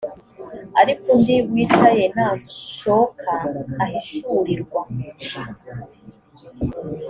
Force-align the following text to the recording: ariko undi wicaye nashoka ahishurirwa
ariko 0.81 1.05
undi 1.13 1.35
wicaye 1.51 2.03
nashoka 2.15 3.31
ahishurirwa 3.83 4.81